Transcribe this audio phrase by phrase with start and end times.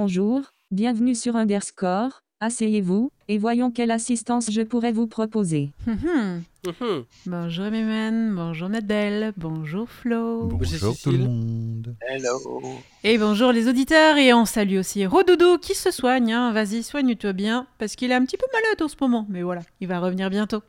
[0.00, 2.20] Bonjour, bienvenue sur Underscore.
[2.40, 5.70] Asseyez-vous, et voyons quelle assistance je pourrais vous proposer.
[5.86, 6.42] Mhm.
[6.66, 7.04] Mhm.
[7.24, 10.48] Bonjour Mimène, bonjour Nadèle, bonjour Flo.
[10.48, 11.96] Bonjour, tout le monde.
[12.06, 12.60] Hello.
[13.04, 16.30] Et bonjour les auditeurs, et on salue aussi Rodoudou qui se soigne.
[16.34, 16.52] hein.
[16.52, 19.24] Vas-y, soigne-toi bien, parce qu'il est un petit peu malade en ce moment.
[19.30, 20.60] Mais voilà, il va revenir bientôt.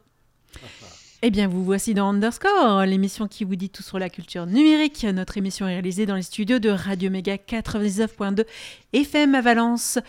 [1.27, 5.03] Eh bien, vous voici dans Underscore, l'émission qui vous dit tout sur la culture numérique.
[5.03, 8.45] Notre émission est réalisée dans les studios de Radio Méga 99.2
[8.93, 9.99] FM à Valence.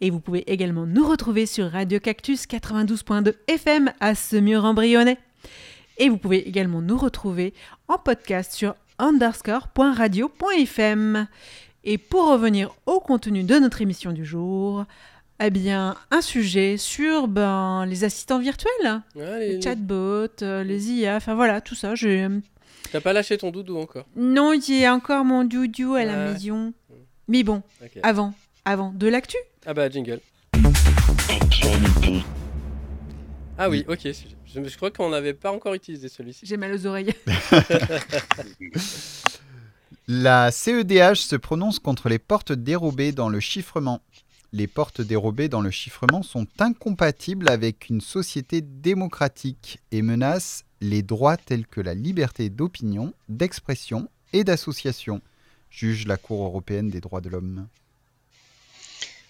[0.00, 5.18] Et vous pouvez également nous retrouver sur Radio Cactus 92.2 FM à Semur-en-Brionnais.
[5.96, 7.54] Et vous pouvez également nous retrouver
[7.88, 11.26] en podcast sur underscore.radio.fm.
[11.82, 14.84] Et pour revenir au contenu de notre émission du jour,
[15.40, 20.90] eh bien, un sujet sur ben, les assistants virtuels, Ouais, les les- chatbots, euh, les
[20.90, 21.94] IA, enfin voilà, tout ça.
[21.94, 22.26] j'ai-
[22.90, 24.06] T'as pas lâché ton doudou encore?
[24.16, 26.32] Non, il y a encore mon doudou à la Ouais.
[26.32, 26.72] maison.
[27.28, 27.62] Mais bon,
[28.02, 30.20] avant, avant, de l'actu Ah bah jingle.
[33.58, 34.08] Ah oui, ok.
[34.46, 36.46] Je, je crois qu'on n'avait pas encore utilisé celui-ci.
[36.46, 37.12] J'ai mal aux oreilles.
[40.10, 44.00] La CEDH se prononce contre les portes dérobées dans le chiffrement.
[44.52, 51.02] Les portes dérobées dans le chiffrement sont incompatibles avec une société démocratique et menacent les
[51.02, 55.20] droits tels que la liberté d'opinion, d'expression et d'association,
[55.70, 57.68] juge la Cour européenne des droits de l'homme.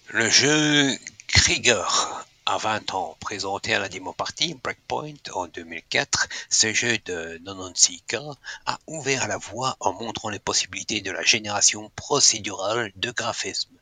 [0.07, 0.97] Le jeu
[1.27, 7.39] Krieger a 20 ans, présenté à la démo party Breakpoint en 2004, ce jeu de
[7.45, 13.78] 96K a ouvert la voie en montrant les possibilités de la génération procédurale de graphismes.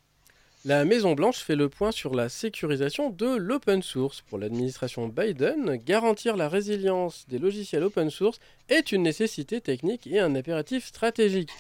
[0.68, 4.20] La Maison Blanche fait le point sur la sécurisation de l'open source.
[4.20, 10.20] Pour l'administration Biden, garantir la résilience des logiciels open source est une nécessité technique et
[10.20, 11.52] un impératif stratégique.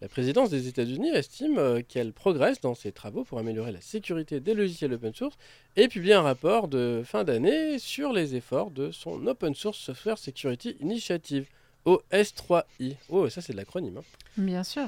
[0.00, 4.38] La présidence des États-Unis estime euh, qu'elle progresse dans ses travaux pour améliorer la sécurité
[4.38, 5.36] des logiciels open source
[5.74, 10.18] et publie un rapport de fin d'année sur les efforts de son Open Source Software
[10.18, 11.46] Security Initiative,
[11.84, 12.94] OS3I.
[13.08, 13.96] Oh, ça c'est de l'acronyme.
[13.96, 14.04] hein.
[14.36, 14.86] Bien sûr.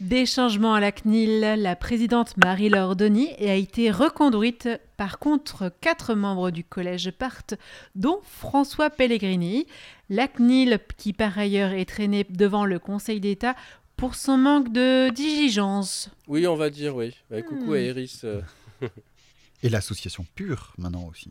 [0.00, 4.68] Des changements à la CNIL, la présidente Marie-Laure Denis a été reconduite.
[4.96, 7.54] Par contre, quatre membres du collège partent,
[7.94, 9.66] dont François Pellegrini.
[10.10, 13.54] La CNIL, qui par ailleurs est traînée devant le Conseil d'État
[13.96, 16.10] pour son manque de diligence.
[16.26, 17.14] Oui, on va dire oui.
[17.30, 17.74] Bah, coucou Hmm.
[17.74, 18.20] à Eris.
[18.24, 18.40] euh,
[19.62, 21.30] Et l'association Pure maintenant aussi.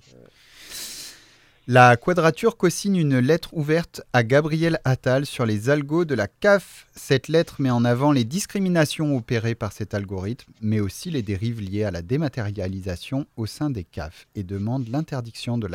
[1.74, 6.86] La Quadrature co-signe une lettre ouverte à Gabriel Attal sur les algos de la CAF.
[6.98, 11.62] Cette lettre met en avant les discriminations opérées par cet algorithme, mais aussi les dérives
[11.62, 15.70] liées à la dématérialisation au sein des CAF et demande l'interdiction de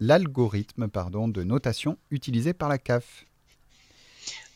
[0.00, 3.24] l'algorithme de notation utilisé par la CAF.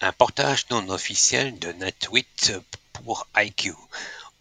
[0.00, 2.50] Un portage non officiel de NetWit
[2.94, 3.74] pour IQ.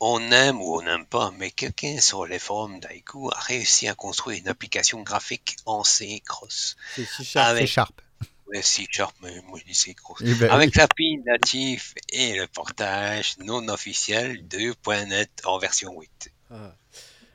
[0.02, 3.96] On aime ou on n'aime pas, mais quelqu'un sur les forums d'IQ a réussi à
[3.96, 6.78] construire une application graphique en C cross.
[6.96, 7.46] C'est si cher.
[7.46, 8.02] Avec C'est Sharp.
[8.48, 10.20] Ouais, C Sharp, mais moi je dis C cross.
[10.24, 10.78] Eh ben Avec oui.
[10.78, 14.74] l'API natif et le portage non officiel de
[15.06, 16.32] .NET en version 8.
[16.52, 16.74] Ah.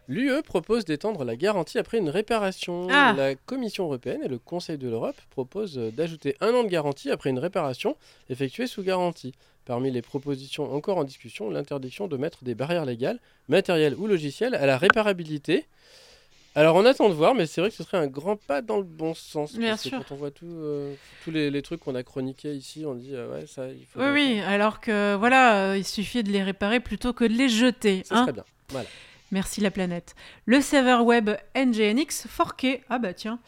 [0.09, 2.89] L'UE propose d'étendre la garantie après une réparation.
[2.91, 3.15] Ah.
[3.17, 7.11] La Commission européenne et le Conseil de l'Europe proposent euh, d'ajouter un an de garantie
[7.11, 7.97] après une réparation
[8.29, 9.33] effectuée sous garantie.
[9.65, 14.55] Parmi les propositions encore en discussion, l'interdiction de mettre des barrières légales, matérielles ou logicielles,
[14.55, 15.67] à la réparabilité.
[16.57, 18.77] Alors on attend de voir, mais c'est vrai que ce serait un grand pas dans
[18.77, 19.57] le bon sens.
[19.57, 19.99] Bien parce que sûr.
[19.99, 20.95] Quand on voit tout, euh,
[21.25, 24.01] tous les, les trucs qu'on a chroniqués ici, on dit euh, ouais ça il faut.
[24.01, 27.49] Oui, oui, alors que voilà, euh, il suffit de les réparer plutôt que de les
[27.49, 28.03] jeter.
[28.05, 28.23] Ça hein.
[28.23, 28.45] serait bien.
[28.69, 28.89] Voilà.
[29.35, 30.15] Merci la planète.
[30.47, 32.83] Le serveur web NGNX forqué.
[32.89, 33.41] Ah bah tiens.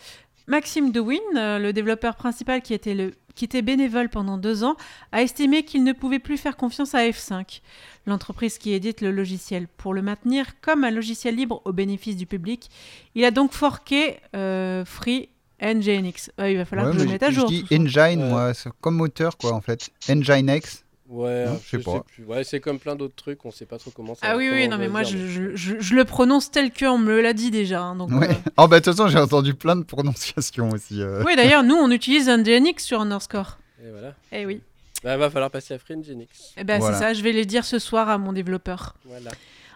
[0.48, 4.76] Maxime DeWin, euh, le développeur principal qui était, le, qui était bénévole pendant deux ans,
[5.12, 7.60] a estimé qu'il ne pouvait plus faire confiance à F5,
[8.04, 12.26] l'entreprise qui édite le logiciel, pour le maintenir comme un logiciel libre au bénéfice du
[12.26, 12.68] public.
[13.14, 15.28] Il a donc forqué euh, Free
[15.62, 16.32] NGNX.
[16.38, 17.48] Ouais, il va falloir Ouais, que je le mette à jour.
[17.48, 17.66] Je dis.
[17.72, 19.90] Engine, moi, c'est comme moteur, quoi, en fait.
[20.10, 20.84] Engine X.
[21.08, 22.00] Ouais, Non, euh, je sais pas.
[22.00, 22.24] plus.
[22.24, 24.22] Ouais, c'est comme plein d'autres trucs, on sait pas trop comment ça.
[24.28, 26.50] Ah oui, oui, non, on mais moi, dire, je, mais- je- je- je le prononce
[26.50, 27.80] tel qu'on me l'a dit déjà.
[27.82, 28.28] hein, donc, Ouais.
[28.30, 31.00] euh, Oh, bah, de toute façon, j'ai entendu plein de prononciations aussi.
[31.02, 31.22] euh.
[31.24, 33.58] Oui, d'ailleurs, nous, on utilise NGNX sur Underscore.
[33.84, 34.14] Et voilà.
[34.32, 34.60] Eh oui.
[35.04, 36.54] Bah, va falloir passer à FreeNGNX.
[36.56, 36.96] Eh ben, Voilà.
[36.96, 38.96] c'est ça, je vais les dire ce soir à mon développeur.
[39.04, 39.30] Voilà.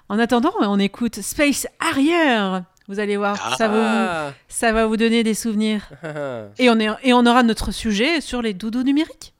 [0.08, 2.64] En attendant, on écoute Space Arrière.
[2.88, 5.88] Vous allez voir, ça, va vous, Ah ça va vous donner des souvenirs.
[6.58, 9.32] Et on, est, et on aura notre sujet sur les doudous numériques.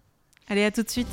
[0.48, 1.08] Allez, à tout de suite.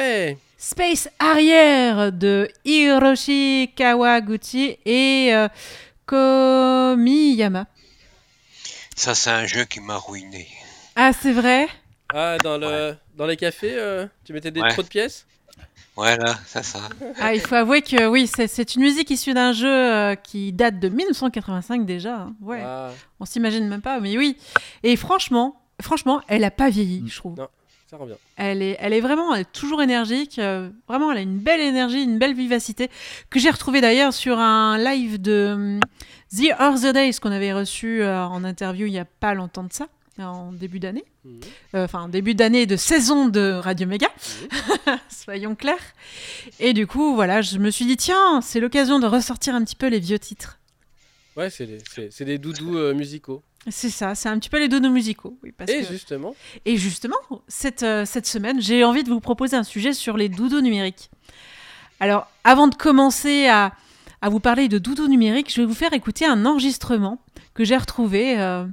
[0.00, 0.38] Ouais.
[0.56, 5.48] Space Arrière de Hiroshi Kawaguchi et euh,
[6.06, 7.66] Komiyama.
[8.96, 10.46] Ça, c'est un jeu qui m'a ruiné.
[10.96, 11.68] Ah, c'est vrai?
[12.12, 14.68] Ah, dans, le, dans les cafés, euh, tu mettais des, Ouais.
[14.70, 15.26] trop de pièces?
[15.96, 16.80] Voilà, c'est ça.
[17.20, 20.52] Ah, il faut avouer que oui, c'est- c'est une musique issue d'un jeu euh, qui
[20.52, 22.16] date de 1985 déjà.
[22.16, 22.34] hein.
[22.40, 24.36] Ouais, Ah, on s'imagine même pas, mais oui.
[24.82, 27.36] Et franchement, franchement, elle a pas vieilli, je trouve.
[27.38, 27.48] Non.
[27.90, 28.14] Ça revient.
[28.36, 30.38] Elle est, elle est vraiment elle est toujours énergique.
[30.38, 32.88] euh, vraiment, elle a une belle énergie, une belle vivacité
[33.30, 35.80] que j'ai retrouvée d'ailleurs sur un live de hum,
[36.36, 39.72] The Other Days qu'on avait reçu euh, en interview il y a pas longtemps de
[39.72, 39.88] ça,
[40.20, 41.04] en début d'année.
[41.24, 41.40] Mhm.
[41.74, 44.08] Euh, Enfin, début d'année de saison de Radio Méga,
[45.08, 45.94] soyons clairs.
[46.60, 49.76] Et du coup, voilà, je me suis dit, tiens, c'est l'occasion de ressortir un petit
[49.76, 50.58] peu les vieux titres.
[51.36, 53.42] Ouais, c'est des doudous musicaux.
[53.68, 55.36] C'est ça, c'est un petit peu les donos musicaux.
[55.42, 59.20] Oui, parce Et que- justement, Et justement, cette, euh, cette semaine, j'ai envie de vous
[59.20, 61.10] proposer un sujet sur les doudous numériques.
[62.00, 63.72] Alors, avant de commencer à,
[64.22, 67.76] à vous parler de doudous numériques, je vais vous faire écouter un enregistrement que j'ai
[67.76, 68.64] retrouvé euh,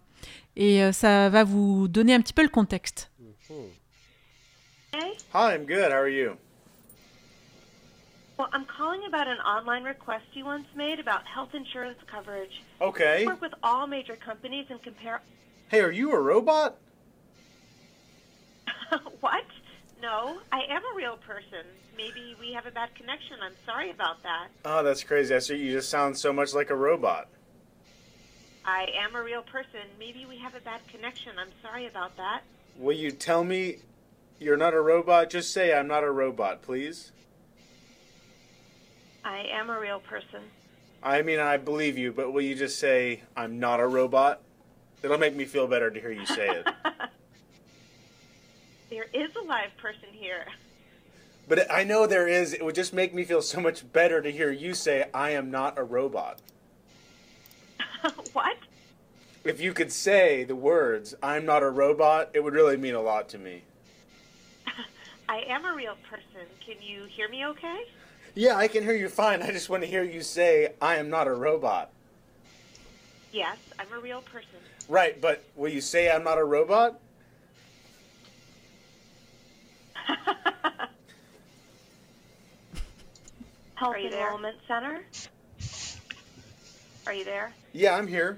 [0.55, 3.11] et euh, ça va vous donner un petit peu le contexte.
[5.33, 5.91] Hi, I'm good.
[5.91, 6.31] How are you?
[8.37, 12.61] Well, I'm calling about an online request you once made about health insurance coverage.
[12.79, 13.23] Okay.
[13.23, 15.21] I work with all major companies and compare.
[15.69, 16.77] Hey, are you a robot?
[19.21, 19.43] what?
[19.99, 21.65] No, I am a real person.
[21.97, 23.37] Maybe we have a bad connection.
[23.41, 24.49] I'm sorry about that.
[24.63, 25.33] Oh, that's crazy.
[25.33, 27.29] I see you just sound so much like a robot.
[28.63, 29.81] I am a real person.
[29.97, 31.31] Maybe we have a bad connection.
[31.39, 32.41] I'm sorry about that.
[32.77, 33.77] Will you tell me
[34.39, 35.31] you're not a robot?
[35.31, 37.11] Just say I'm not a robot, please.
[39.27, 40.41] I am a real person.
[41.03, 44.41] I mean, I believe you, but will you just say I'm not a robot?
[45.03, 46.67] It'll make me feel better to hear you say it.
[48.89, 50.45] There is a live person here.
[51.45, 52.53] but I know there is.
[52.53, 55.51] It would just make me feel so much better to hear you say I am
[55.51, 56.39] not a robot.
[58.31, 58.55] what?
[59.43, 63.01] If you could say the words I'm not a robot, it would really mean a
[63.01, 63.63] lot to me.
[65.29, 66.47] I am a real person.
[66.65, 67.83] Can you hear me okay?
[68.37, 69.41] Yeah, I can hear you fine.
[69.41, 71.89] I just want to hear you say I am not a robot.
[73.31, 74.59] Yes, I'm a real person.
[74.87, 76.99] Right, but will you say I'm not a robot?
[83.73, 85.03] Health Enrollment Center?
[87.07, 87.51] Are you there?
[87.73, 88.37] Yeah, I'm here.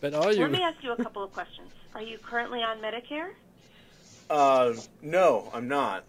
[0.00, 0.40] but are you?
[0.40, 1.68] Let me ask you a couple of questions.
[1.94, 3.32] Are you currently on Medicare?
[4.30, 6.04] Uh, no, I'm not.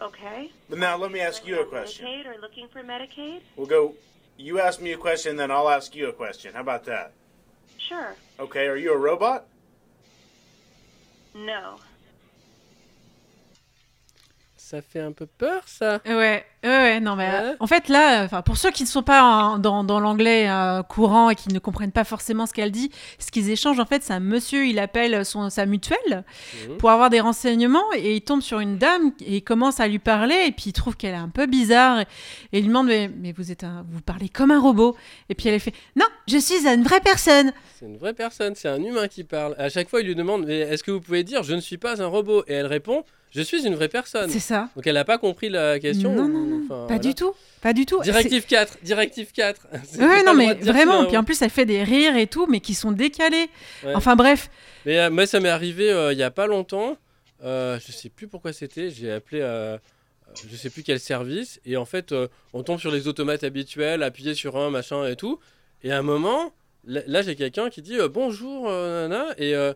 [0.00, 0.50] Okay.
[0.68, 2.06] But now let me ask you a question.
[2.06, 3.40] Medicaid or looking for Medicaid?
[3.56, 3.94] We'll go.
[4.36, 6.54] You ask me a question, then I'll ask you a question.
[6.54, 7.12] How about that?
[7.78, 8.16] Sure.
[8.40, 9.46] Okay, are you a robot?
[11.34, 11.78] No.
[14.56, 16.00] Ça fait un peu peur, ça.
[16.06, 17.54] Ouais, ouais, ouais, non, mais Ouais.
[17.60, 21.30] en fait, là, pour ceux qui ne sont pas en- dans, dans l'anglais euh, courant
[21.30, 24.12] et qui ne comprennent pas forcément ce qu'elle dit, ce qu'ils échangent, en fait, c'est
[24.12, 26.24] un monsieur, il appelle son, sa mutuelle
[26.68, 26.76] Mhm.
[26.78, 29.98] pour avoir des renseignements et il tombe sur une dame et il commence à lui
[29.98, 32.06] parler et puis il trouve qu'elle est un peu bizarre et,
[32.52, 34.96] et il lui demande mais, mais vous êtes un- vous parlez comme un robot
[35.28, 38.68] et puis elle fait non je suis une vraie personne C'est une vraie personne, c'est
[38.68, 39.54] un humain qui parle.
[39.58, 41.76] À chaque fois, il lui demande Mais Est-ce que vous pouvez dire je ne suis
[41.76, 42.42] pas un robot?
[42.46, 44.30] Et elle répond Je suis une vraie personne.
[44.30, 46.12] c'est ça Donc elle n'a pas compris la question.
[46.14, 46.98] non non non enfin, pas voilà.
[46.98, 49.66] du tout pas du tout Directive 4, directive 4.
[49.72, 52.46] C'est- C'est ouais non mais vraiment puis en plus elle fait des rires et tout
[52.46, 53.48] mais qui sont décalés
[53.84, 53.94] Ouais.
[53.94, 54.50] enfin bref
[54.86, 56.96] Mais euh, moi, ça m'est arrivé euh, il y a pas longtemps.
[57.42, 58.90] Euh, je sais plus pourquoi c'était.
[58.90, 59.78] J'ai appelé euh, euh,
[60.50, 61.60] je sais plus quel service.
[61.64, 65.16] Et en fait, euh, on tombe sur les automates habituels, appuyer sur un machin et
[65.16, 65.38] tout.
[65.82, 66.52] Et à un moment,
[66.86, 69.26] là, j'ai quelqu'un qui dit euh, bonjour, euh, nana.
[69.38, 69.72] Et, euh,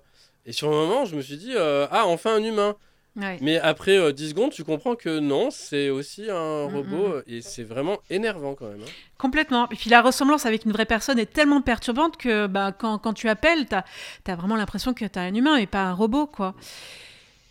[0.47, 2.76] et sur le moment, je me suis dit euh, ah, enfin un humain.
[3.19, 3.39] Ouais.
[3.41, 7.09] Mais après euh, 10 secondes, tu comprends que non, c'est aussi un Mm, robot.
[7.09, 7.13] mm.
[7.13, 8.81] euh, Et c'est vraiment énervant quand même.
[8.83, 8.91] hein.
[9.19, 9.69] Complètement.
[9.71, 13.13] Et puis la ressemblance avec une vraie personne est tellement perturbante que bah, quand, quand
[13.13, 16.27] tu appelles, tu as, vraiment l'impression que tu as un humain et pas un robot.
[16.27, 16.55] quoi.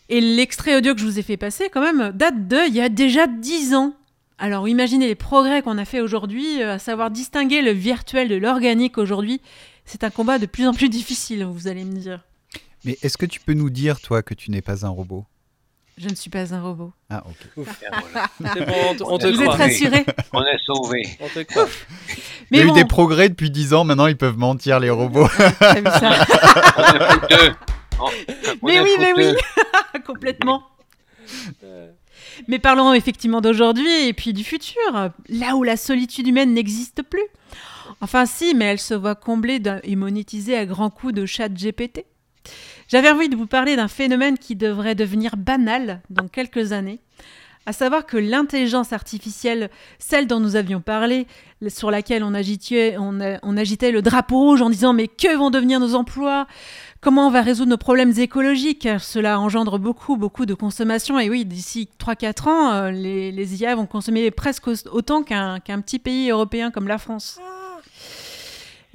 [0.10, 2.82] Et l'extrait audio que je vous ai fait passer, quand même, date de il y
[2.82, 3.94] a déjà 10 ans.
[4.40, 8.36] Alors imaginez les progrès qu'on a fait aujourd'hui, euh, à savoir distinguer le virtuel de
[8.36, 9.42] l'organique aujourd'hui.
[9.84, 12.22] C'est un combat de plus en plus difficile, vous allez me dire.
[12.86, 15.26] Mais est-ce que tu peux nous dire, toi, que tu n'es pas un robot?
[15.98, 16.92] Je ne suis pas un robot.
[17.10, 17.66] Ah, ok.
[17.75, 21.08] C'est bon, on te, on te vous êtes rassurés On est sauvés.
[21.20, 21.68] On te croit.
[22.10, 22.20] Il y
[22.51, 25.27] Mais a eu bon, des progrès depuis 10 ans, maintenant ils peuvent mentir, les robots.
[25.60, 26.12] t'as vu ça
[26.77, 27.56] On est fouteux.
[28.00, 28.06] On-
[28.62, 29.34] on Mais est oui, mais oui,
[30.06, 30.63] complètement.
[32.48, 34.80] Mais parlons effectivement d'aujourd'hui et puis du futur,
[35.30, 37.25] là où la solitude humaine n'existe plus.
[38.01, 42.06] Enfin si, mais elle se voit comblée et monétisée à grands coups de chat GPT.
[42.88, 47.00] J'avais envie de vous parler d'un phénomène qui devrait devenir banal dans quelques années,
[47.65, 51.27] à savoir que l'intelligence artificielle, celle dont nous avions parlé,
[51.67, 56.48] sur laquelle on agitait, le drapeau rouge en disant mais que vont devenir nos emplois?
[57.01, 58.88] Comment on va résoudre nos problèmes écologiques?
[59.00, 61.20] Cela engendre beaucoup, beaucoup de consommation.
[61.20, 65.82] Et oui, d'ici 3-4 ans, euh, les, IA vont consommer presque au- autant qu'un qu'un
[65.82, 67.38] petit pays européen comme la France.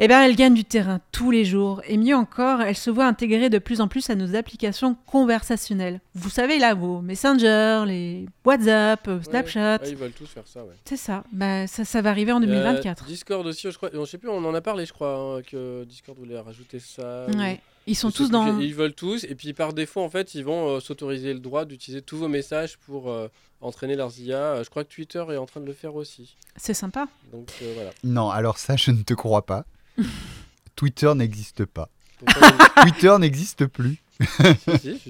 [0.04, 1.80] Eh bien, elle gagne du terrain tous les jours.
[1.87, 6.00] Et mieux encore, elle se voit intégrée de plus en plus à nos applications conversationnelles.
[6.16, 9.78] Vous savez, là, vos Messenger, les WhatsApp, Snapchat.
[9.80, 10.75] Ouais, ils veulent tous faire ça, ouais.
[10.85, 11.23] C'est ça.
[11.30, 11.85] Bah, ça.
[11.85, 13.04] Ça va arriver en 2024.
[13.04, 13.90] Euh, Discord aussi, je crois.
[13.94, 17.26] Je sais plus, on en a parlé, je crois, hein, que Discord voulait rajouter ça.
[17.28, 17.61] ou- ouais.
[17.87, 18.59] Ils sont tous dans.
[18.59, 21.64] Ils veulent tous, et puis par défaut, en fait, ils vont euh, s'autoriser le droit
[21.64, 23.28] d'utiliser tous vos messages pour euh,
[23.61, 24.64] entraîner leurs IA.
[24.64, 26.37] Je crois que Twitter est en train de le faire aussi.
[26.56, 27.06] C'est sympa.
[27.32, 27.90] Donc euh, voilà.
[28.02, 29.64] Non, alors ça, je ne te crois pas.
[30.76, 31.88] Twitter n'existe pas.
[32.82, 33.96] Twitter n'existe plus.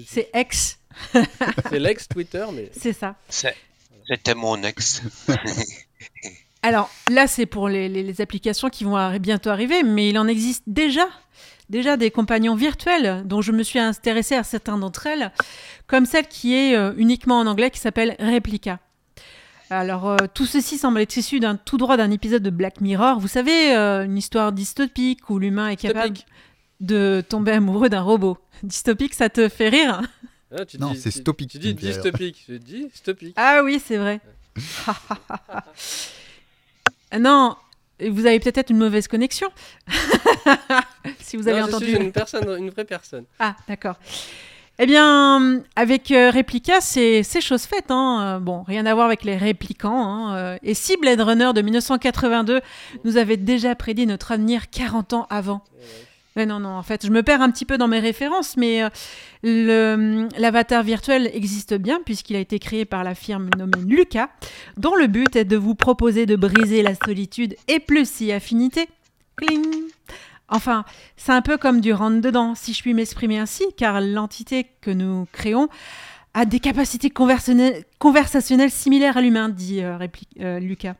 [0.07, 0.79] C'est ex.
[1.69, 2.69] C'est l'ex-Twitter, mais.
[2.77, 3.15] C'est ça.
[3.29, 3.55] C'est-
[4.07, 5.01] C'était mon ex.
[6.61, 10.17] Alors là, c'est pour les, les- les applications qui vont arri- bientôt arriver, mais il
[10.17, 11.07] en existe déjà.
[11.69, 15.31] Déjà des compagnons virtuels dont je me suis intéressée à certains d'entre elles,
[15.87, 18.79] comme celle qui est euh, uniquement en anglais qui s'appelle Replica.
[19.69, 23.19] Alors euh, tout ceci semble être issu d'un tout droit d'un épisode de Black Mirror.
[23.19, 26.33] Vous savez, euh, une histoire dystopique où l'humain est capable Dystopique.
[26.81, 28.37] de tomber amoureux d'un robot.
[28.63, 30.01] Dystopique, ça te fait rire
[30.55, 32.45] Ah, tu Non, dis- c'est tu- stopique Tu dis dystopique.
[32.47, 33.33] Je dis dystopique.
[33.37, 34.19] Ah oui, c'est vrai.
[37.11, 37.55] Ah non,
[37.99, 39.47] vous avez peut-être une mauvaise connexion.
[41.19, 41.85] si vous avez Non, je entendu.
[41.87, 43.25] suis une personne, une vraie personne.
[43.39, 43.95] Ah, d'accord.
[44.79, 47.85] Eh bien, avec euh, Replica, c'est chose faite.
[47.89, 48.37] Hein.
[48.37, 50.03] Euh, Bon, rien à voir avec les réplicants.
[50.03, 50.35] hein.
[50.35, 52.61] Euh, Et si Blade Runner de 1982
[53.05, 55.63] nous avait déjà prédit notre avenir 40 ans avant
[56.35, 58.81] mais non, non, en fait, je me perds un petit peu dans mes références, mais
[59.43, 64.29] l'avatar virtuel existe bien puisqu'il a été créé par la firme nommée Lucas,
[64.75, 68.87] dont le but est de vous proposer de briser la solitude et plus si affinité.
[70.53, 70.85] Enfin,
[71.17, 75.27] c'est un peu comme du rentre-dedans, si je puis m'exprimer ainsi, car l'entité que nous
[75.31, 75.67] créons
[76.35, 79.97] a des capacités conversationnelles, conversationnelles similaires à l'humain, dit euh,
[80.41, 80.95] euh, Lucas.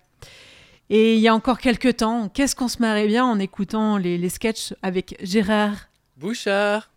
[0.90, 4.18] Et il y a encore quelques temps, qu'est-ce qu'on se marrait bien en écoutant les,
[4.18, 6.90] les sketchs avec Gérard Bouchard.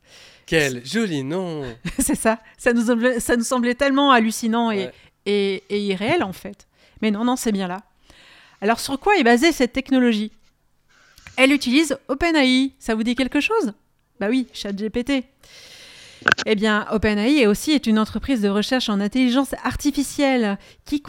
[0.47, 1.63] Quel joli nom.
[1.99, 4.93] C'est ça, ça nous, semblait, ça nous semblait tellement hallucinant et, Ouais.
[5.27, 6.67] et, et irréel en fait.
[7.03, 7.83] Mais non, non, c'est bien là.
[8.61, 10.33] Alors sur quoi est basée cette technologie?
[11.37, 13.73] Elle utilise OpenAI, ça vous dit quelque chose?
[14.21, 15.25] Bah oui, ChatGPT.
[16.47, 21.03] Eh bien, OpenAI est aussi une entreprise de recherche en intelligence artificielle qui,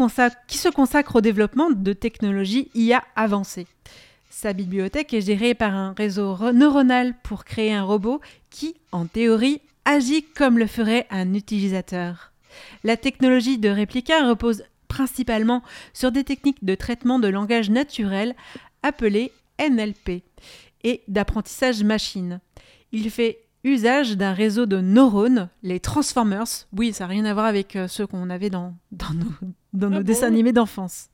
[0.48, 3.68] qui se consacre au développement de technologies IA avancées.
[4.30, 9.62] Sa bibliothèque est gérée par un réseau neuronal pour créer un robot qui, en théorie,
[9.86, 12.34] agit comme le ferait un utilisateur.
[12.84, 18.36] La technologie de Replica repose principalement sur des techniques de traitement de langage naturel
[18.84, 20.24] appelées NLP
[20.84, 22.40] et d'apprentissage machine.
[22.92, 26.68] Il fait usage d'un réseau de neurones, les Transformers.
[26.76, 29.90] Oui, ça n'a rien à voir avec euh, ceux qu'on avait dans, dans nos, dans
[29.90, 31.10] nos Ah bon dessins animés d'enfance.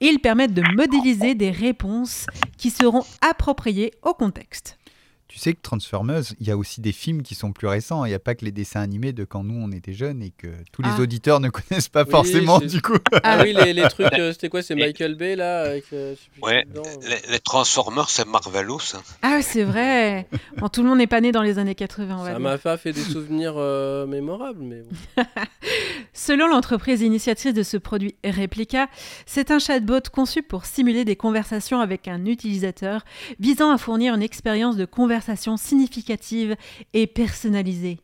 [0.00, 2.26] Ils permettent de modéliser des réponses
[2.56, 4.77] qui seront appropriées au contexte.
[5.28, 8.06] Tu sais que Transformers, il y a aussi des films qui sont plus récents.
[8.06, 10.30] Il n'y a pas que les dessins animés de quand nous on était jeunes et
[10.30, 11.00] que tous les Ah.
[11.00, 12.96] auditeurs ne connaissent pas Oui, forcément du coup.
[13.22, 16.64] Ah oui, les, les trucs, euh, c'était quoi C'est Michael Bay là avec, euh, Ouais,
[16.64, 17.08] dedans, euh.
[17.26, 18.78] Les, les Transformers, c'est Marvelous.
[18.94, 19.02] hein.
[19.20, 20.26] Ah, c'est vrai.
[20.56, 22.56] Bon, tout le monde n'est pas né dans les années 80, on va Ça m'a
[22.56, 25.24] pas fait des souvenirs euh, mémorables, mais bon.
[26.14, 28.88] Selon l'entreprise initiatrice de ce produit Replica,
[29.26, 33.04] c'est un chatbot conçu pour simuler des conversations avec un utilisateur,
[33.38, 35.17] visant à fournir une expérience de conversation
[35.56, 36.56] significative
[36.94, 37.98] et personnalisée.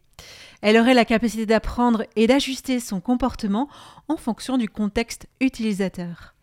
[0.62, 3.68] Elle aurait la capacité d'apprendre et d'ajuster son comportement
[4.08, 6.34] en fonction du contexte utilisateur.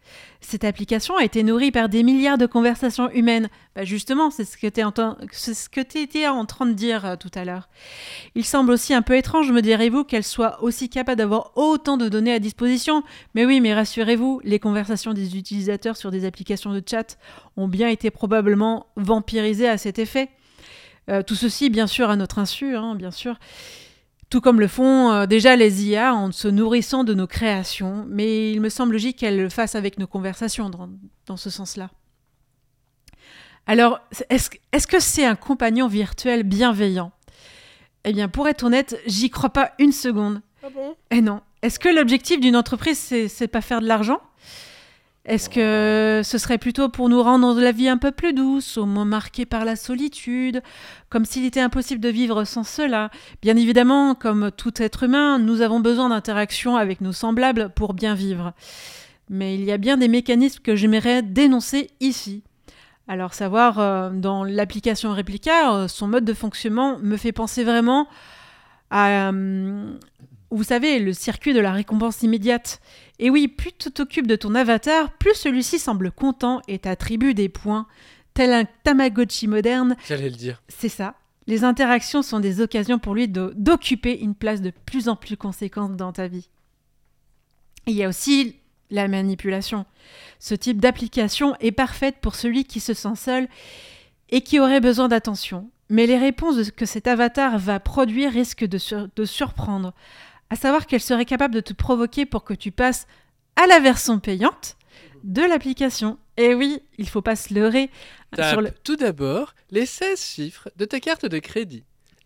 [0.41, 3.49] Cette application a été nourrie par des milliards de conversations humaines.
[3.75, 4.67] Bah justement, c'est ce que
[5.81, 7.69] tu étais en train de dire euh, tout à l'heure.
[8.35, 12.09] Il semble aussi un peu étrange, me direz-vous, qu'elle soit aussi capable d'avoir autant de
[12.09, 13.03] données à disposition.
[13.35, 17.17] Mais oui, mais rassurez-vous, les conversations des utilisateurs sur des applications de chat
[17.55, 20.29] ont bien été probablement vampirisées à cet effet.
[21.11, 23.37] Euh, tout ceci, bien sûr, à notre insu, hein, bien sûr.
[24.29, 28.51] Tout comme le font euh, déjà les IA en se nourrissant de nos créations, mais
[28.53, 30.89] il me semble logique qu'elles le fassent avec nos conversations dans,
[31.25, 31.89] dans ce sens-là.
[33.67, 37.11] Alors, est-ce que c'est un compagnon virtuel bienveillant?
[38.05, 40.41] Eh bien, pour être honnête, j'y crois pas une seconde.
[40.63, 40.95] Ah bon?
[41.11, 41.41] Eh non.
[41.61, 44.19] Est-ce que l'objectif d'une entreprise, c'est pas faire de l'argent?
[45.23, 48.87] Est-ce que ce serait plutôt pour nous rendre la vie un peu plus douce, au
[48.87, 50.63] moins marquée par la solitude,
[51.09, 53.11] comme s'il était impossible de vivre sans cela?
[53.41, 58.15] Bien évidemment, comme tout être humain, nous avons besoin d'interaction avec nos semblables pour bien
[58.15, 58.53] vivre.
[59.29, 62.43] Mais il y a bien des mécanismes que j'aimerais dénoncer ici.
[63.07, 68.07] Alors savoir, euh, dans l'application Replica, euh, son mode de fonctionnement me fait penser vraiment
[68.89, 69.93] à, euh,
[70.51, 72.81] vous savez, le circuit de la récompense immédiate.
[73.19, 77.49] Et oui, plus tu t'occupes de ton avatar, plus celui-ci semble content et t'attribue des
[77.49, 77.87] points,
[78.33, 79.95] tel un Tamagotchi moderne.
[80.07, 80.61] J'allais le dire.
[80.67, 81.15] C'est ça.
[81.47, 85.97] Les interactions sont des occasions pour lui d'occuper une place de plus en plus conséquente
[85.97, 86.49] dans ta vie.
[87.87, 88.55] Il y a aussi
[88.91, 89.85] la manipulation.
[90.39, 93.47] Ce type d'application est parfaite pour celui qui se sent seul
[94.29, 95.69] et qui aurait besoin d'attention.
[95.89, 99.93] Mais les réponses que cet avatar va produire risquent de, sur- de surprendre.
[100.51, 103.07] À savoir qu'elle serait capable de te provoquer pour que tu passes
[103.55, 104.75] à la version payante
[105.23, 106.17] de l'application.
[106.37, 107.89] Et oui, il faut pas se leurrer.
[108.35, 111.83] Tape Sur le- tout d'abord les 16 chiffres de ta carte de crédit.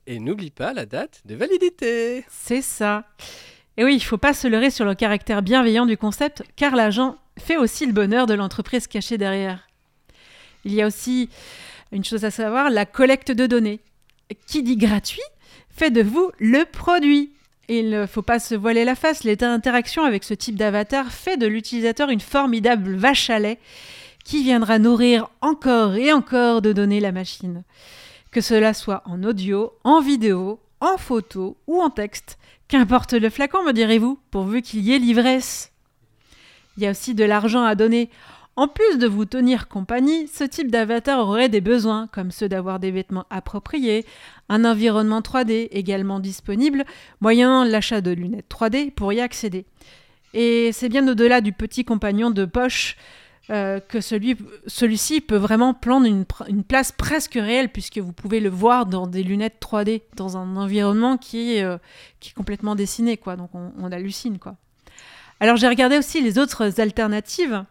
[0.08, 2.26] Et n'oublie pas la date de validité.
[2.30, 3.06] C'est ça.
[3.78, 7.18] Et oui, il faut pas se leurrer sur le caractère bienveillant du concept, car l'argent
[7.38, 9.68] fait aussi le bonheur de l'entreprise cachée derrière.
[10.64, 11.30] Il y a aussi
[11.92, 13.82] une chose à savoir, la collecte de données.
[14.48, 15.22] Qui dit gratuit
[15.70, 17.34] fait de vous le produit.
[17.68, 21.48] Il ne faut pas se voiler la face, l'interaction avec ce type d'avatar fait de
[21.48, 23.60] l'utilisateur une formidable vache à lait
[24.24, 27.64] qui viendra nourrir encore et encore de données la machine.
[28.32, 32.38] Que cela soit en audio, en vidéo, en photo ou en texte.
[32.68, 35.72] Qu'importe le flacon, me direz-vous, pourvu qu'il y ait l'ivresse.
[36.78, 38.10] Il y a aussi de l'argent à donner.
[38.58, 42.80] En plus de vous tenir compagnie, ce type d'avatar aurait des besoins, comme ceux d'avoir
[42.80, 44.06] des vêtements appropriés,
[44.48, 46.86] un environnement 3D également disponible,
[47.20, 49.66] moyennant l'achat de lunettes 3D pour y accéder.
[50.34, 52.96] Et c'est bien au-delà du petit compagnon de poche
[53.50, 54.38] euh, que celui,
[54.68, 59.22] celui-ci peut vraiment prendre une, place presque réelle, puisque vous pouvez le voir dans des
[59.22, 61.78] lunettes 3D, dans un environnement qui euh,
[62.22, 63.36] qui est complètement dessiné, quoi.
[63.36, 64.56] Donc on, on hallucine, quoi.
[65.42, 67.66] Alors j'ai regardé aussi les autres alternatives.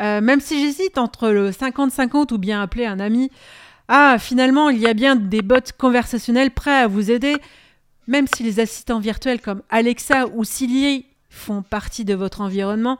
[0.00, 3.30] Euh, même si j'hésite entre le 50-50 ou bien appeler un ami,
[3.88, 7.34] ah, finalement, il y a bien des bots conversationnels prêts à vous aider,
[8.06, 12.98] même si les assistants virtuels comme Alexa ou Siri font partie de votre environnement.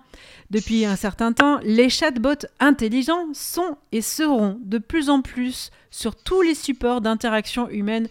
[0.50, 6.16] Depuis un certain temps, les chatbots intelligents sont et seront de plus en plus sur
[6.16, 8.08] tous les supports d'interaction humaine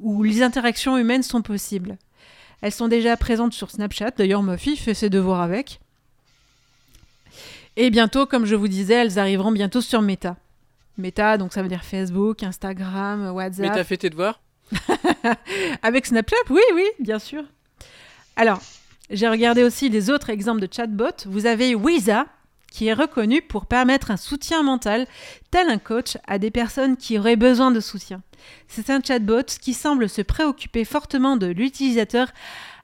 [0.00, 1.98] où les interactions humaines sont possibles.
[2.62, 5.81] Elles sont déjà présentes sur Snapchat, d'ailleurs ma fille fait ses devoirs avec.
[7.76, 10.36] Et bientôt, comme je vous disais, elles arriveront bientôt sur Meta.
[10.98, 13.74] Meta, donc ça veut dire Facebook, Instagram, Mais WhatsApp.
[13.74, 14.40] t'as fait tes devoirs
[15.82, 17.44] Avec Snapchat, oui, oui, bien sûr.
[18.36, 18.60] Alors,
[19.10, 21.26] j'ai regardé aussi les autres exemples de chatbots.
[21.26, 22.26] Vous avez Wiza,
[22.70, 25.06] qui est reconnu pour permettre un soutien mental,
[25.50, 28.22] tel un coach, à des personnes qui auraient besoin de soutien.
[28.68, 32.28] C'est un chatbot qui semble se préoccuper fortement de l'utilisateur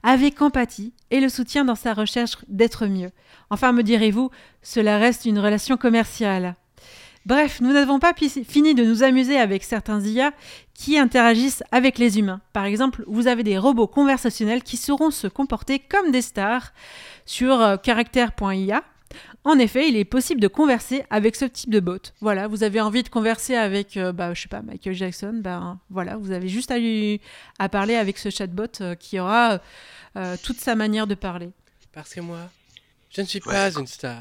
[0.03, 3.09] avec empathie et le soutien dans sa recherche d'être mieux.
[3.49, 4.29] Enfin, me direz-vous,
[4.61, 6.55] cela reste une relation commerciale.
[7.25, 10.31] Bref, nous n'avons pas fini de nous amuser avec certains IA
[10.73, 12.41] qui interagissent avec les humains.
[12.53, 16.71] Par exemple, vous avez des robots conversationnels qui sauront se comporter comme des stars
[17.25, 18.83] sur euh, caractère.ia.
[19.45, 21.99] En effet, il est possible de converser avec ce type de bot.
[22.19, 25.79] Voilà, vous avez envie de converser avec, euh, bah, je sais pas, Michael Jackson, ben
[25.89, 26.75] voilà, vous avez juste à,
[27.57, 29.59] à parler avec ce chatbot euh, qui aura
[30.17, 31.49] euh, toute sa manière de parler.
[31.93, 32.49] Parce que moi,
[33.09, 33.53] je ne suis Ouais.
[33.53, 34.19] pas une star.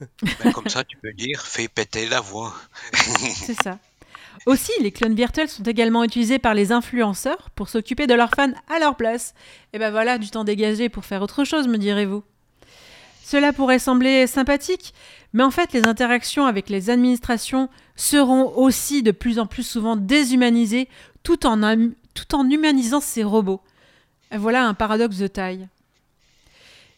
[0.44, 2.54] Ben, comme ça, tu peux dire, fais péter la voix.
[3.34, 3.78] C'est ça.
[4.46, 8.52] Aussi, les clones virtuels sont également utilisés par les influenceurs pour s'occuper de leurs fans
[8.68, 9.34] à leur place.
[9.72, 12.22] Et ben voilà, du temps dégagé pour faire autre chose, me direz-vous.
[13.24, 14.94] Cela pourrait sembler sympathique,
[15.32, 19.96] mais en fait, les interactions avec les administrations seront aussi de plus en plus souvent
[19.96, 20.88] déshumanisées
[21.24, 21.58] tout en,
[22.14, 23.60] tout en humanisant ces robots.
[24.30, 25.68] Et voilà un paradoxe de taille.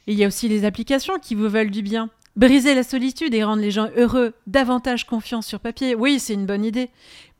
[0.06, 2.10] Il y a aussi les applications qui vous veulent du bien.
[2.36, 6.46] Briser la solitude et rendre les gens heureux, davantage confiants sur papier, oui, c'est une
[6.46, 6.88] bonne idée.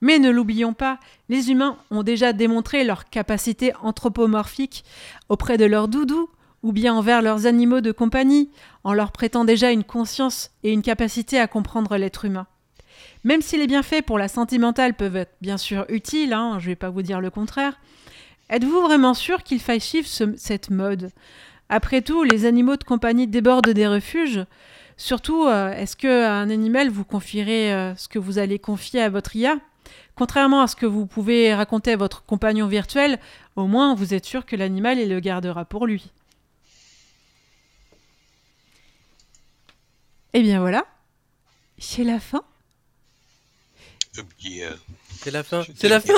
[0.01, 4.85] Mais ne l'oublions pas, les humains ont déjà démontré leur capacité anthropomorphique
[5.29, 6.29] auprès de leurs doudous
[6.63, 8.51] ou bien envers leurs animaux de compagnie,
[8.85, 12.47] en leur prêtant déjà une conscience et une capacité à comprendre l'être humain.
[13.25, 16.67] Même si les bienfaits pour la santé mentale peuvent être bien sûr utiles, hein, je
[16.67, 17.79] ne vais pas vous dire le contraire,
[18.51, 21.11] êtes-vous vraiment sûr qu'il faille suivre ce- cette mode?
[21.73, 24.45] Après tout, les animaux de compagnie débordent des refuges.
[24.97, 29.35] Surtout, euh, est-ce qu'un animal vous confierait euh, ce que vous allez confier à votre
[29.37, 29.57] IA
[30.17, 33.19] Contrairement à ce que vous pouvez raconter à votre compagnon virtuel,
[33.57, 36.11] au moins vous êtes sûr que l'animal il le gardera pour lui.
[40.35, 40.85] Et bien voilà,
[41.79, 42.43] C'est la fin
[44.19, 44.23] Euh,
[45.23, 45.63] C'est la fin.
[45.75, 46.13] C'est la fin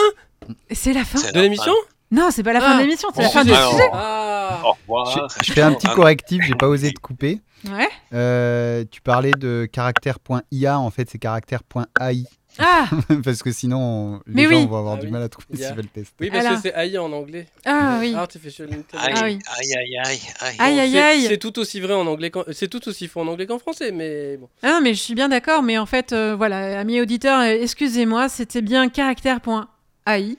[0.71, 1.75] C'est la fin de l'émission
[2.13, 2.77] Non, c'est pas la fin Ah.
[2.77, 3.89] de l'émission, c'est la fin du sujet.
[3.93, 4.69] Ah fin.
[4.69, 5.29] Au revoir.
[5.41, 7.41] Je, je fais un petit Ah, correctif, j'ai pas osé te couper.
[7.69, 7.89] Ouais.
[8.13, 12.25] Euh, tu parlais de caractère.ia, en fait c'est caractère.ai.
[12.59, 12.85] Ah,
[13.25, 14.67] parce que sinon on- les Mais gens oui.
[14.67, 15.13] vont avoir Ah du oui.
[15.13, 16.15] mal à trouver Il y a- s'ils veulent tester.
[16.21, 16.61] Oui, parce Alors.
[16.61, 17.47] que c'est AI en anglais.
[17.65, 18.15] ah oui.
[18.15, 19.19] Artificial intelligence.
[19.23, 19.39] Ah oui.
[19.59, 20.57] aïe, aïe, aïe, aïe.
[20.59, 21.27] Aïe, aïe, C'est- aïe.
[21.29, 22.43] C'est tout aussi vrai en anglais qu'en...
[22.53, 24.51] C'est tout aussi faux en anglais qu'en français, mais bon.
[24.63, 28.29] Ah non, mais je suis bien d'accord, mais en fait, euh, voilà, amis auditeurs, excusez-moi,
[28.29, 30.37] c'était bien caractère.ai.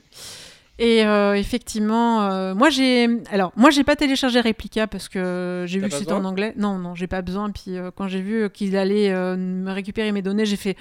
[0.80, 5.80] Et euh, effectivement, euh, moi j'ai, alors moi j'ai pas téléchargé Replica parce que j'ai
[5.80, 6.54] vu que c'était en anglais.
[6.58, 7.52] Non, non, j'ai pas besoin.
[7.52, 10.76] Puis euh, quand j'ai vu qu'il allait euh, me récupérer mes données, j'ai fait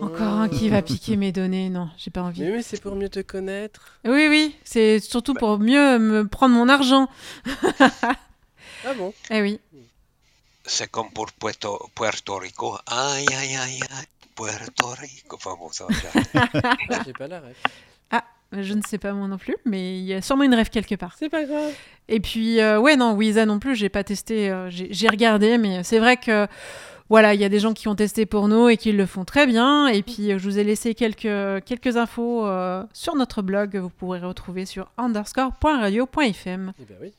[0.00, 1.68] encore un qui va piquer mes données.
[1.68, 2.42] Non, j'ai pas envie.
[2.42, 3.98] Mais, mais c'est pour mieux te connaître.
[4.04, 7.08] Oui, oui, c'est surtout pour mieux me prendre mon argent.
[8.88, 9.12] Ah bon?
[9.30, 9.58] Eh oui.
[10.64, 12.78] C'est comme pour Puerto, Puerto Rico.
[12.86, 14.06] Aïe, aïe, aïe, aïe.
[14.36, 15.34] Puerto Rico.
[15.34, 17.02] Enfin bon, ça va.
[17.04, 17.56] J'ai pas la ref.
[18.52, 20.94] Je ne sais pas moi non plus, mais il y a sûrement une rêve quelque
[20.94, 21.14] part.
[21.18, 21.72] C'est pas grave.
[22.08, 24.48] Et puis, euh, ouais, non, Wiza non plus, j'ai pas testé.
[24.50, 26.46] euh, j'ai regardé, mais c'est vrai que,
[27.08, 29.24] voilà, il y a des gens qui ont testé pour nous et qui le font
[29.24, 29.88] très bien.
[29.88, 33.76] Et puis, euh, je vous ai laissé quelques, quelques infos euh, sur notre blog.
[33.76, 36.72] Vous pourrez retrouver sur underscore.radio.fm.
[36.80, 37.12] Eh bien oui.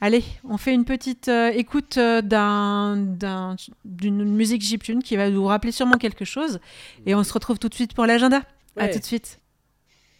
[0.00, 5.30] Allez, on fait une petite euh, écoute euh, d'un- d'un- d'une musique chiptune qui va
[5.30, 6.60] nous rappeler sûrement quelque chose.
[7.06, 8.42] Et on se retrouve tout de suite pour l'agenda.
[8.76, 8.90] À Ouais.
[8.90, 9.38] tout de suite.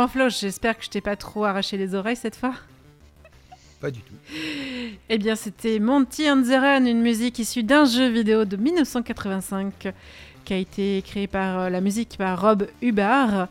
[0.00, 2.54] Bon, Flo, j'espère que je t'ai pas trop arraché les oreilles cette fois.
[3.82, 4.14] Pas du tout.
[5.10, 9.92] Eh bien, c'était Monty and the Run, une musique issue d'un jeu vidéo de 1985
[10.46, 13.48] qui a été créé par euh, la musique par Rob Hubbard.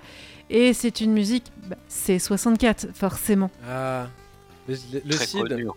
[0.49, 3.51] Et c'est une musique, bah, c'est 64, forcément.
[3.69, 4.07] Ah.
[4.67, 5.47] Le, le, le Très Cid.
[5.47, 5.67] connu.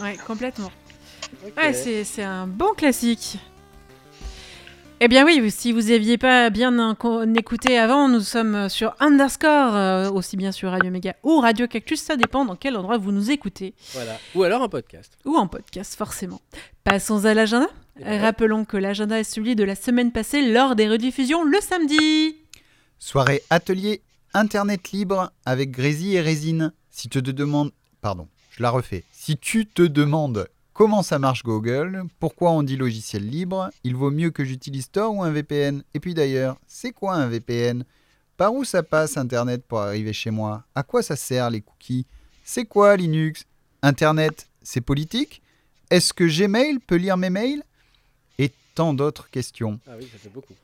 [0.00, 0.70] Ouais, complètement.
[1.44, 1.56] Ok.
[1.56, 3.38] Ouais, c'est c'est un bon classique.
[5.02, 9.74] Eh bien oui, si vous n'aviez pas bien en- écouté avant, nous sommes sur Underscore,
[9.74, 13.10] euh, aussi bien sur Radio Méga ou Radio Cactus, ça dépend dans quel endroit vous
[13.10, 14.18] nous écoutez, Voilà.
[14.34, 15.16] Ou alors un podcast.
[15.24, 16.42] ou en podcast forcément.
[16.84, 17.68] Passons à l'agenda.
[17.98, 21.58] Eh ben, Rappelons que l'agenda est celui de la semaine passée lors des rediffusions le
[21.62, 22.36] samedi.
[22.98, 24.02] Soirée atelier
[24.34, 26.72] Internet libre avec Grésy et Résine.
[26.90, 27.72] Si tu te demandes...
[28.02, 29.04] Pardon, je la refais.
[29.12, 30.46] Si tu te demandes
[30.80, 32.04] Comment ça marche Google?
[32.20, 33.68] Pourquoi on dit logiciel libre?
[33.84, 37.28] Il vaut mieux que j'utilise Tor ou un VPN Et puis d'ailleurs, c'est quoi un
[37.28, 37.84] VPN
[38.38, 40.64] Par où ça passe Internet pour arriver chez moi?
[40.74, 42.06] À quoi ça sert les cookies?
[42.44, 43.44] C'est quoi Linux?
[43.82, 45.42] Internet, c'est politique?
[45.90, 47.62] Est-ce que Gmail peut lire mes mails?
[48.38, 49.78] Et tant d'autres questions.
[49.86, 50.54] Ah oui, ça fait beaucoup.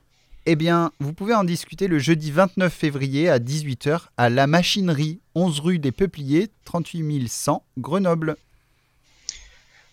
[0.47, 5.21] Eh bien, vous pouvez en discuter le jeudi 29 février à 18h à La Machinerie,
[5.35, 8.39] 11 rue des Peupliers, 38 100, Grenoble.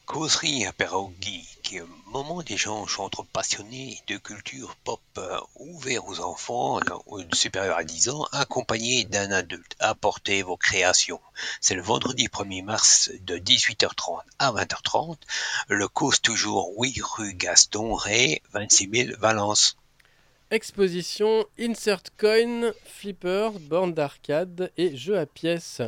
[0.06, 7.24] Causerie apéro geek, moment d'échange entre passionnés de culture pop euh, ouvert aux enfants euh,
[7.32, 9.76] supérieurs à 10 ans, accompagnés d'un adulte.
[9.80, 11.22] Apportez vos créations.
[11.62, 15.18] C'est le vendredi 1er mars de 18h30 à 20h30.
[15.70, 19.78] Le cause toujours 8 rue Gaston Ray, 26 000 Valence.
[20.52, 25.82] Exposition Insert Coin, Flippers, bornes d'arcade et jeux à pièces.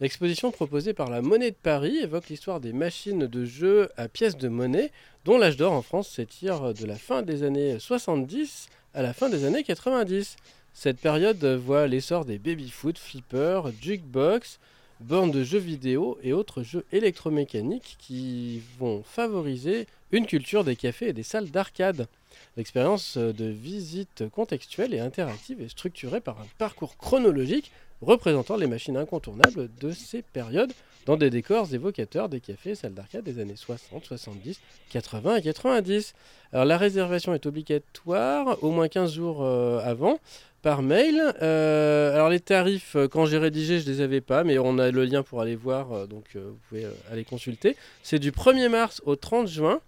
[0.00, 4.38] L'exposition proposée par la Monnaie de Paris évoque l'histoire des machines de jeux à pièces
[4.38, 4.92] de monnaie,
[5.26, 9.28] dont l'âge d'or en France s'étire de la fin des années 70 à la fin
[9.28, 10.36] des années 90.
[10.72, 14.58] Cette période voit l'essor des baby-foot, flippers, jukebox,
[15.00, 21.08] bornes de jeux vidéo et autres jeux électromécaniques qui vont favoriser une culture des cafés
[21.08, 22.08] et des salles d'arcade.
[22.56, 27.70] L'expérience de visite contextuelle et interactive est structurée par un parcours chronologique
[28.02, 30.72] représentant les machines incontournables de ces périodes
[31.06, 34.60] dans des décors évocateurs des cafés et salles d'arcade des années 60, 70,
[34.90, 36.14] 80 et 90.
[36.52, 40.18] Alors la réservation est obligatoire au moins 15 jours euh, avant
[40.62, 41.20] par mail.
[41.42, 44.90] Euh, alors les tarifs, euh, quand j'ai rédigé, je les avais pas, mais on a
[44.90, 47.76] le lien pour aller voir, donc vous pouvez aller consulter.
[48.02, 49.80] C'est du 1er mars au 30 juin.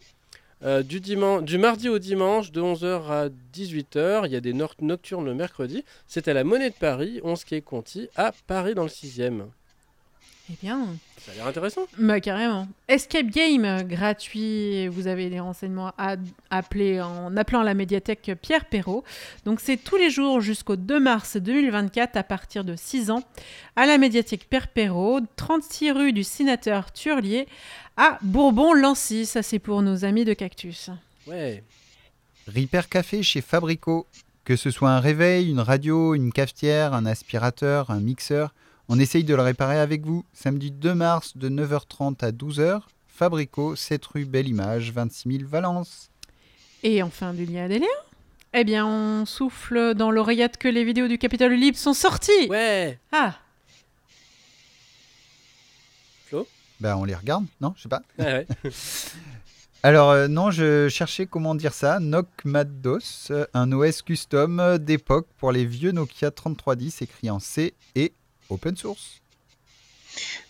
[0.65, 1.17] Euh, du,
[1.59, 5.85] mardi au dimanche, de 11h à 18h, il y a des nocturnes le mercredi.
[6.07, 9.47] C'est à la Monnaie de Paris, 11 quai Conti, à Paris dans le 6e.
[10.53, 10.87] Eh bien,
[11.19, 11.83] Ça a l'air intéressant.
[11.99, 12.69] bah carrément.
[12.89, 16.17] Escape Game euh, gratuit, vous avez des renseignements à
[16.51, 19.03] appeler en appelant la médiathèque Pierre Perrault.
[19.47, 23.23] Donc c'est tous les jours jusqu'au 2 mars 2024 à partir de 6 ans
[23.77, 27.47] à la médiathèque Pierre Perrault, 36 rue du sénateur Turlier
[27.97, 29.25] à Bourbon-Lancy.
[29.25, 30.91] Ça c'est pour nos amis de Cactus.
[31.27, 31.65] Ouais.
[32.47, 34.07] Repair Café chez Fabrico.
[34.45, 38.53] Que ce soit un réveil, une radio, une cafetière, un aspirateur, un mixeur,
[38.89, 40.25] on essaye de le réparer avec vous.
[40.33, 42.83] Samedi 2 mars de 9h30 à 12h.
[43.07, 46.11] Fabrico, 7 rue Belle Image, 26 000 Valence.
[46.83, 47.87] Et enfin du lien à des liens
[48.55, 52.49] Eh bien on souffle dans l'oreillette que les vidéos du Capitole Libre sont sorties.
[52.49, 52.99] Ouais.
[53.13, 53.37] Ah
[56.83, 58.03] Ben, on les regarde, non Je sais pas.
[58.19, 58.71] Ouais, ouais.
[59.85, 62.01] Alors, euh, non, je cherchais comment dire ça.
[62.01, 67.75] Noc Mados, euh, un OS custom d'époque pour les vieux Nokia 3310 écrit en C
[67.95, 68.13] et
[68.53, 69.19] open source.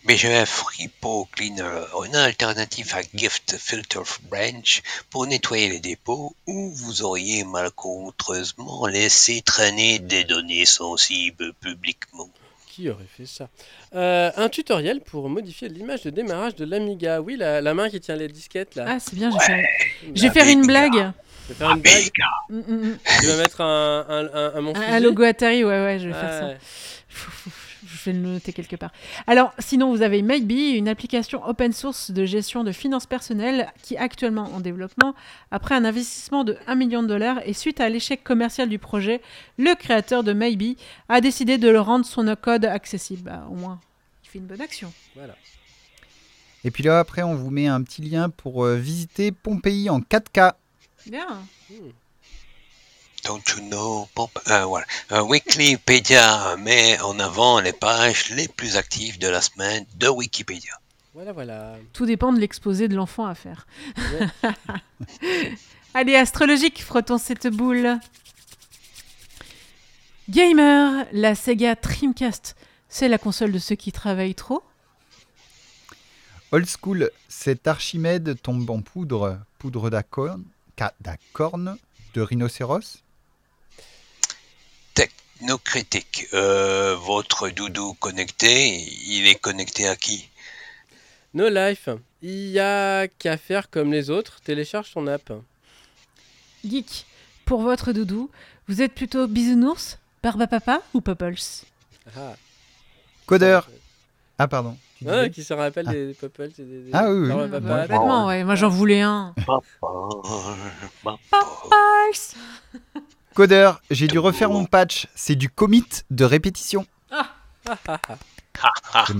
[0.05, 7.03] BGF Repo Cleaner, une alternative à Gift Filter Branch pour nettoyer les dépôts où vous
[7.03, 12.29] auriez malencontreusement laissé traîner des données sensibles publiquement.
[12.67, 13.49] Qui aurait fait ça?
[13.95, 17.21] Euh, Un tutoriel pour modifier l'image de démarrage de l'Amiga.
[17.21, 18.87] Oui, la, la main qui tient les disquettes là.
[18.89, 21.13] Ah c'est bien, je vais faire, Bah, je vais faire une blague.
[21.49, 22.11] Je vais faire une blague.
[22.49, 22.99] Mm, mm, mm.
[23.21, 26.09] Tu vas mettre un, un, un, un mon Un, un logo Atari, ouais, ouais, je
[26.09, 26.47] vais faire ça.
[26.49, 26.59] Ouais.
[27.93, 28.93] Je vais le noter quelque part.
[29.27, 33.95] Alors, sinon, vous avez Maybe, une application open source de gestion de finances personnelles qui
[33.95, 35.15] est actuellement en développement.
[35.51, 39.21] Après un investissement de 1 million de dollars et suite à l'échec commercial du projet,
[39.59, 40.77] le créateur de Maybe
[41.09, 43.23] a décidé de le rendre son code accessible.
[43.23, 43.81] Bah, au moins,
[44.25, 44.93] il fait une bonne action.
[45.15, 45.35] Voilà.
[46.65, 50.01] Et puis là, après, on vous met un petit lien pour euh, visiter Pompéi en
[50.01, 50.53] 4K.
[51.07, 51.43] Bien.
[53.25, 54.85] Don't you know, Pomp euh, voilà.
[55.13, 60.73] Euh, Wikipédia met en avant les pages les plus actives de la semaine de Wikipédia.
[61.15, 61.77] Voilà, voilà.
[61.93, 63.67] Tout dépend de l'exposé de l'enfant à faire.
[63.97, 64.51] Ouais.
[65.95, 67.99] Allez, astrologique, frottons cette boule.
[70.29, 72.57] Gamer, la Sega Dreamcast,
[72.89, 74.63] c'est la console de ceux qui travaillent trop
[76.53, 80.43] Old school, cet Archimède tombe en poudre, poudre d'acorn,
[80.79, 81.77] ca- d'acorn,
[82.15, 82.99] de rhinocéros.
[85.53, 88.77] Technocritique, euh, votre doudou connecté,
[89.09, 90.29] il est connecté à qui?
[91.35, 91.89] No Life.
[92.23, 94.41] Il y a qu'à faire comme les autres.
[94.45, 95.33] Télécharge ton app.
[96.65, 97.07] Geek,
[97.45, 98.31] pour votre doudou,
[98.69, 101.35] vous êtes plutôt bisounours, barbapapa ou Popples?
[102.17, 102.37] Ah.
[103.27, 103.69] Codeur.
[104.39, 104.77] Ah, pardon.
[105.09, 105.93] Ah, qui se rappelle Ah.
[105.93, 109.35] des, des Popples et des, des- Ah oui, bah, ouais, moi j'en voulais un.
[109.45, 109.61] Papa,
[111.33, 112.37] Popples
[113.35, 115.07] Codeur, j'ai dû refaire mon patch.
[115.15, 116.87] C'est du commit de répétition.
[117.11, 117.25] J'aime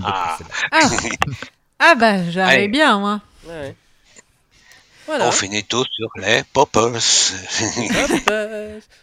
[0.01, 0.69] beaucoup celle-là.
[0.71, 0.89] Ah,
[1.79, 3.21] ah bah j'arrive bien, moi.
[3.47, 3.75] Ouais.
[5.07, 5.29] Voilà.
[5.29, 6.93] On finit tous sur les poppers.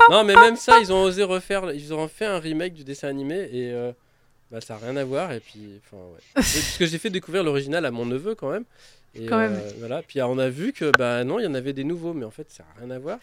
[0.09, 1.71] Non, mais même ça, ils ont osé refaire.
[1.73, 3.91] Ils ont fait un remake du dessin animé et euh,
[4.49, 5.31] bah, ça n'a rien à voir.
[5.33, 6.19] Et puis, enfin, ouais.
[6.35, 8.63] Parce que j'ai fait découvrir l'original à mon neveu quand même.
[9.15, 9.55] Et, Quand même.
[9.55, 10.01] euh, voilà.
[10.03, 12.31] Puis on a vu que bah non, il y en avait des nouveaux, mais en
[12.31, 13.17] fait, ça n'a rien à voir.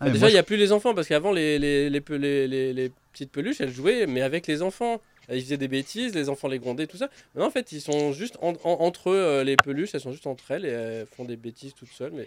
[0.00, 2.46] Ah, déjà, il n'y a plus les enfants parce qu'avant, les, les, les, pe- les,
[2.46, 5.00] les- les petites peluches, elles jouaient, mais avec les enfants.
[5.30, 7.10] Ils faisaient des bêtises, les enfants les grondaient, tout ça.
[7.34, 10.12] Maintenant, en fait, ils sont juste en- en- entre eux, euh, les peluches, elles sont
[10.12, 12.12] juste entre elles et elles font des bêtises toutes seules.
[12.14, 12.26] Mais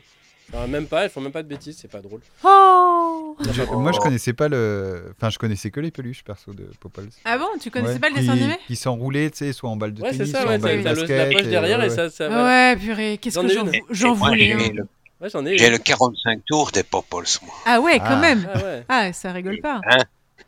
[0.54, 2.20] enfin, même pas, elles font même pas de bêtises, c'est pas drôle.
[2.44, 5.14] Oh je- moi, je connaissais pas le.
[5.18, 7.08] Enfin, je connaissais que les peluches perso de Popples.
[7.26, 8.56] Ah bon, tu connaissais Ouais, pas le dessin animé?
[8.68, 10.60] Qui s'enroulaient, tu sais, soit en balle de Ouais, c'est tennis, ça, soit ouais, en
[10.60, 11.10] balle de basket.
[11.10, 12.10] la poche et, derrière ouais, et ça.
[12.12, 13.48] ça Ouais, purée, qu'est-ce que
[13.90, 14.52] j'en voulais.
[14.52, 14.70] hein.
[14.76, 14.84] le,
[15.22, 15.58] Ouais, j'en ai.
[15.58, 17.54] j'ai le 45 tours des popples, moi.
[17.66, 18.16] Ah ouais, quand Ah.
[18.20, 18.50] même.
[18.54, 19.80] Ah ouais, Ah, ça rigole pas.
[19.88, 19.98] Hein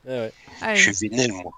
[0.08, 0.34] ouais, ouais.
[0.62, 1.52] Ah, Je suis vinyle, moi.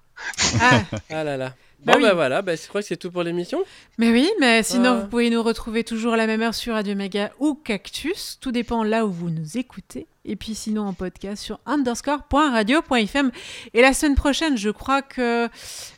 [0.61, 0.81] ah.
[1.09, 1.53] Ah là là.
[1.83, 2.03] Bah Bon, oui.
[2.05, 3.59] bah voilà, bah, je crois que c'est tout pour l'émission.
[3.99, 5.01] Mais oui, mais sinon, Ah.
[5.01, 8.39] vous pouvez nous retrouver toujours à la même heure sur Radio Mega ou Cactus.
[8.41, 10.07] Tout dépend là où vous nous écoutez.
[10.25, 13.31] Et puis sinon en podcast sur underscore.radio.fm.
[13.75, 15.47] Et la semaine prochaine, je crois que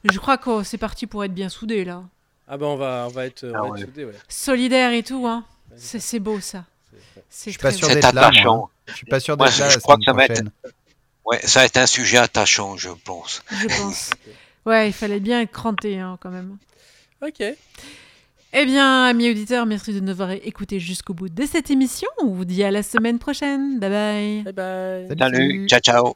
[0.03, 2.03] je crois que c'est parti pour être bien soudés là.
[2.49, 3.79] Ah bah on va, on va être, on Ah va être ouais.
[3.85, 4.13] soudés, ouais.
[4.27, 5.45] Solidaire et tout, hein.
[5.77, 6.65] C'est beau ça.
[6.93, 8.69] Je suis pas sûr d'être là, moi.
[8.69, 8.69] hein.
[8.87, 10.43] Je suis pas sûr d'être là je crois que ça va être-.
[11.25, 13.43] Ouais, ça va être un sujet attachant, je pense.
[13.51, 14.09] Je pense.
[14.65, 16.57] Ouais, il fallait bien être cranté hein, quand même.
[17.25, 17.41] Ok.
[18.53, 22.07] Eh bien, amis auditeurs, merci de nous avoir écoutés jusqu'au bout de cette émission.
[22.21, 23.79] On vous dit à la semaine prochaine.
[23.79, 24.43] Bye bye.
[24.43, 25.07] Bye bye.
[25.07, 25.67] Salut, Salut, salut.
[25.67, 26.15] ciao, ciao.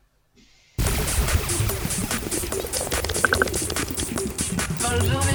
[4.80, 5.31] Bonjour